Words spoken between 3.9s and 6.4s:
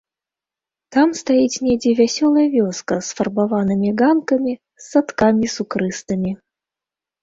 ганкамі, з садкамі сукрыстымі.